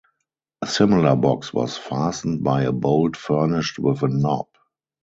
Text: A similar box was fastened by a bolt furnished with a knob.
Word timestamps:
A 0.63 0.65
similar 0.65 1.15
box 1.15 1.53
was 1.53 1.77
fastened 1.77 2.43
by 2.43 2.63
a 2.63 2.71
bolt 2.71 3.15
furnished 3.15 3.77
with 3.77 4.01
a 4.01 4.07
knob. 4.07 4.47